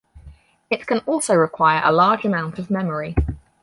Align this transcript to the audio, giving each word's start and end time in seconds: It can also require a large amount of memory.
It 0.71 0.87
can 0.87 1.01
also 1.05 1.35
require 1.35 1.79
a 1.85 1.91
large 1.91 2.25
amount 2.25 2.57
of 2.57 2.71
memory. 2.71 3.15